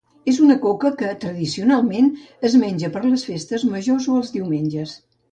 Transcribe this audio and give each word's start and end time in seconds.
És 0.31 0.37
una 0.43 0.53
coca 0.61 0.89
que, 1.01 1.09
tradicionalment, 1.25 2.07
es 2.49 2.55
menja 2.63 2.89
per 2.95 3.03
les 3.03 3.25
festes 3.27 3.65
majors 3.75 4.09
o 4.15 4.15
els 4.23 4.33
diumenges. 4.37 4.95